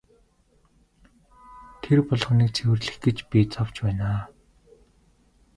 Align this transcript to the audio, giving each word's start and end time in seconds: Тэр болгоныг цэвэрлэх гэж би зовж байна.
Тэр 1.81 1.99
болгоныг 2.07 2.49
цэвэрлэх 2.55 2.97
гэж 3.05 3.17
би 3.29 3.39
зовж 3.53 3.75
байна. 3.85 4.09